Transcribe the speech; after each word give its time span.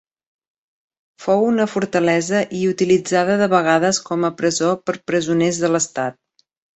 Fou 1.25 1.41
una 1.49 1.67
fortalesa 1.73 2.39
i 2.59 2.61
utilitzada 2.69 3.35
de 3.41 3.49
vegades 3.51 3.99
com 4.07 4.25
a 4.31 4.31
presó 4.39 4.71
per 4.89 4.97
presoners 5.13 5.61
de 5.65 5.71
l'estat. 5.75 6.19